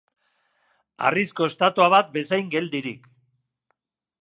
Harrizko 1.09 1.49
estatua 1.51 1.91
bat 1.95 2.11
bezain 2.17 2.51
geldirik. 2.57 3.09